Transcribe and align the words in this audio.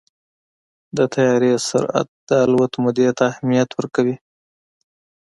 د 0.97 0.99
طیارې 1.13 1.53
سرعت 1.67 2.09
د 2.27 2.29
الوت 2.45 2.73
مودې 2.83 3.09
ته 3.17 3.23
اهمیت 3.31 3.69
ورکوي. 3.73 4.15